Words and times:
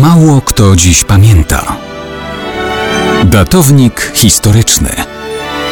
Mało 0.00 0.40
kto 0.40 0.76
dziś 0.76 1.04
pamięta. 1.04 1.76
Datownik 3.24 4.12
historyczny 4.14 4.88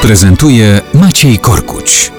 prezentuje 0.02 0.80
Maciej 0.94 1.38
Korkuć. 1.38 2.12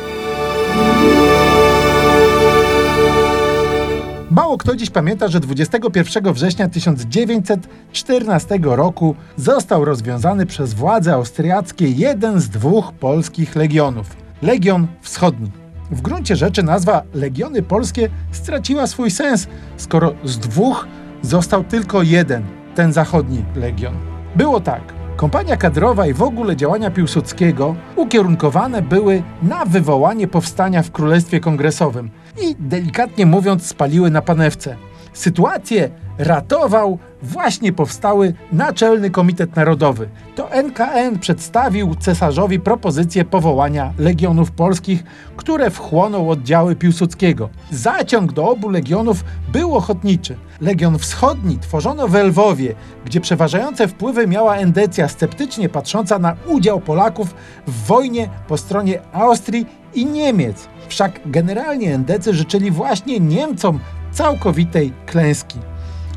Mało 4.32 4.58
kto 4.58 4.76
dziś 4.76 4.90
pamięta, 4.90 5.28
że 5.28 5.40
21 5.40 6.34
września 6.34 6.70
1914 6.70 8.60
roku 8.62 9.16
został 9.38 9.86
rozwiązany 9.86 10.46
przez 10.46 10.74
władze 10.74 11.14
austriackie 11.14 11.88
jeden 11.88 12.42
z 12.42 12.50
dwóch 12.50 12.92
polskich 12.92 13.56
legionów 13.56 14.08
Legion 14.42 14.88
Wschodni. 15.02 15.52
W 15.92 16.02
gruncie 16.02 16.36
rzeczy 16.36 16.64
nazwa 16.64 17.02
Legiony 17.14 17.62
Polskie 17.62 18.10
straciła 18.32 18.88
swój 18.88 19.12
sens, 19.12 19.48
skoro 19.78 20.14
z 20.24 20.38
dwóch 20.38 20.88
został 21.22 21.64
tylko 21.64 22.04
jeden, 22.04 22.44
ten 22.76 22.94
zachodni 22.94 23.46
legion. 23.56 23.94
Było 24.36 24.60
tak. 24.60 24.82
Kompania 25.16 25.58
kadrowa 25.58 26.08
i 26.08 26.14
w 26.14 26.24
ogóle 26.24 26.56
działania 26.56 26.92
Piłsudskiego 26.92 27.76
ukierunkowane 27.96 28.82
były 28.82 29.24
na 29.44 29.66
wywołanie 29.66 30.28
powstania 30.28 30.84
w 30.84 30.92
Królestwie 30.92 31.40
Kongresowym 31.40 32.10
i 32.42 32.56
delikatnie 32.60 33.26
mówiąc 33.26 33.66
spaliły 33.66 34.12
na 34.12 34.22
panewce. 34.22 34.76
Sytuację 35.14 35.90
ratował 36.18 37.00
właśnie 37.22 37.74
powstały 37.74 38.34
Naczelny 38.52 39.10
Komitet 39.10 39.56
Narodowy. 39.56 40.10
NKN 40.50 41.20
przedstawił 41.20 41.96
cesarzowi 41.96 42.60
propozycję 42.60 43.26
powołania 43.26 43.94
legionów 43.98 44.52
polskich, 44.52 45.04
które 45.38 45.70
wchłoną 45.70 46.30
oddziały 46.30 46.76
Piłsudskiego. 46.76 47.50
Zaciąg 47.72 48.34
do 48.34 48.50
obu 48.50 48.70
legionów 48.70 49.24
był 49.52 49.76
ochotniczy. 49.76 50.38
Legion 50.62 51.00
Wschodni 51.00 51.58
tworzono 51.60 52.08
w 52.08 52.16
Lwowie, 52.16 52.76
gdzie 53.06 53.22
przeważające 53.22 53.88
wpływy 53.88 54.28
miała 54.28 54.56
Endecja, 54.56 55.08
sceptycznie 55.08 55.70
patrząca 55.70 56.20
na 56.20 56.36
udział 56.48 56.80
Polaków 56.80 57.36
w 57.68 57.86
wojnie 57.88 58.30
po 58.48 58.58
stronie 58.58 59.02
Austrii 59.14 59.66
i 59.94 60.06
Niemiec. 60.06 60.68
Wszak 60.88 61.20
generalnie 61.26 61.96
Endecy 61.96 62.34
życzyli 62.34 62.72
właśnie 62.72 63.20
Niemcom 63.20 63.80
całkowitej 64.12 64.94
klęski. 65.06 65.60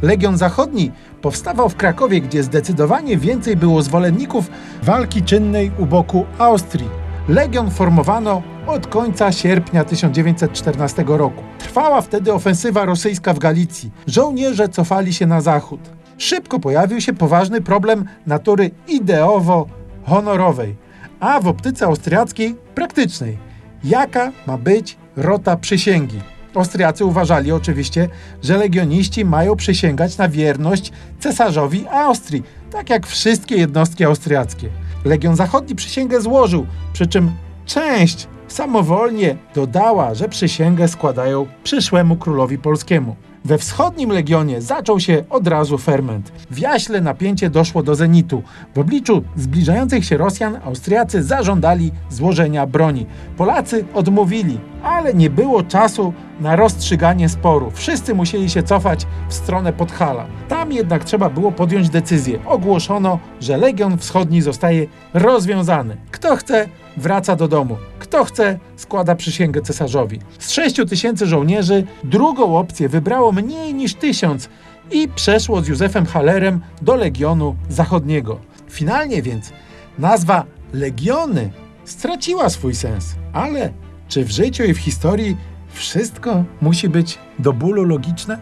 Legion 0.02 0.38
Zachodni 0.38 0.92
powstawał 1.22 1.68
w 1.68 1.76
Krakowie, 1.76 2.20
gdzie 2.20 2.42
zdecydowanie 2.42 3.16
więcej 3.16 3.56
było 3.56 3.82
zwolenników 3.82 4.50
walki 4.82 5.22
czynnej 5.22 5.70
u 5.78 5.86
boku 5.86 6.26
Austrii. 6.38 6.88
Legion 7.28 7.70
formowano 7.70 8.42
od 8.66 8.86
końca 8.86 9.32
sierpnia 9.32 9.84
1914 9.84 11.04
roku. 11.06 11.42
Trwała 11.58 12.00
wtedy 12.00 12.32
ofensywa 12.32 12.84
rosyjska 12.84 13.34
w 13.34 13.38
Galicji. 13.38 13.90
Żołnierze 14.06 14.68
cofali 14.68 15.14
się 15.14 15.26
na 15.26 15.40
zachód. 15.40 15.80
Szybko 16.18 16.58
pojawił 16.60 17.00
się 17.00 17.12
poważny 17.12 17.60
problem 17.60 18.04
natury 18.26 18.70
ideowo-honorowej, 18.88 20.74
a 21.20 21.40
w 21.40 21.46
optyce 21.46 21.86
austriackiej 21.86 22.56
praktycznej. 22.74 23.38
Jaka 23.84 24.32
ma 24.46 24.58
być 24.58 24.96
rota 25.16 25.56
przysięgi? 25.56 26.37
Austriacy 26.54 27.04
uważali 27.04 27.52
oczywiście, 27.52 28.08
że 28.42 28.56
legioniści 28.56 29.24
mają 29.24 29.56
przysięgać 29.56 30.18
na 30.18 30.28
wierność 30.28 30.92
cesarzowi 31.18 31.86
Austrii, 31.88 32.42
tak 32.70 32.90
jak 32.90 33.06
wszystkie 33.06 33.56
jednostki 33.56 34.04
austriackie. 34.04 34.68
Legion 35.04 35.36
Zachodni 35.36 35.74
przysięgę 35.74 36.20
złożył, 36.20 36.66
przy 36.92 37.06
czym 37.06 37.30
część 37.66 38.28
samowolnie 38.48 39.36
dodała, 39.54 40.14
że 40.14 40.28
przysięgę 40.28 40.88
składają 40.88 41.46
przyszłemu 41.64 42.16
królowi 42.16 42.58
polskiemu. 42.58 43.16
We 43.44 43.58
wschodnim 43.58 44.10
legionie 44.10 44.62
zaczął 44.62 45.00
się 45.00 45.24
od 45.30 45.48
razu 45.48 45.78
ferment. 45.78 46.32
W 46.50 46.58
Jaśle 46.58 47.00
napięcie 47.00 47.50
doszło 47.50 47.82
do 47.82 47.94
zenitu. 47.94 48.42
W 48.74 48.78
obliczu 48.78 49.22
zbliżających 49.36 50.04
się 50.04 50.16
Rosjan 50.16 50.58
Austriacy 50.64 51.22
zażądali 51.22 51.92
złożenia 52.10 52.66
broni. 52.66 53.06
Polacy 53.36 53.84
odmówili, 53.94 54.60
ale 54.82 55.14
nie 55.14 55.30
było 55.30 55.62
czasu 55.62 56.12
na 56.40 56.56
rozstrzyganie 56.56 57.28
sporu. 57.28 57.70
Wszyscy 57.70 58.14
musieli 58.14 58.50
się 58.50 58.62
cofać 58.62 59.06
w 59.28 59.34
stronę 59.34 59.72
Podhala. 59.72 60.26
Tam 60.48 60.72
jednak 60.72 61.04
trzeba 61.04 61.30
było 61.30 61.52
podjąć 61.52 61.88
decyzję. 61.90 62.38
Ogłoszono, 62.46 63.18
że 63.40 63.56
Legion 63.56 63.98
Wschodni 63.98 64.42
zostaje 64.42 64.86
rozwiązany. 65.14 65.96
Kto 66.10 66.36
chce, 66.36 66.68
wraca 66.96 67.36
do 67.36 67.48
domu. 67.48 67.76
Kto 67.98 68.24
chce, 68.24 68.58
składa 68.76 69.14
przysięgę 69.14 69.62
cesarzowi. 69.62 70.20
Z 70.38 70.50
6 70.50 70.76
tysięcy 70.88 71.26
żołnierzy 71.26 71.84
drugą 72.04 72.58
opcję 72.58 72.88
wybrało 72.88 73.32
mniej 73.32 73.74
niż 73.74 73.94
tysiąc 73.94 74.48
i 74.90 75.08
przeszło 75.08 75.62
z 75.62 75.68
Józefem 75.68 76.06
Hallerem 76.06 76.60
do 76.82 76.96
Legionu 76.96 77.56
Zachodniego. 77.68 78.38
Finalnie 78.70 79.22
więc 79.22 79.52
nazwa 79.98 80.44
Legiony 80.72 81.50
straciła 81.84 82.50
swój 82.50 82.74
sens, 82.74 83.14
ale 83.32 83.72
czy 84.08 84.24
w 84.24 84.30
życiu 84.30 84.64
i 84.64 84.74
w 84.74 84.78
historii 84.78 85.36
wszystko 85.72 86.44
musi 86.60 86.88
być 86.88 87.18
do 87.38 87.52
bólu 87.52 87.84
logiczne? 87.84 88.38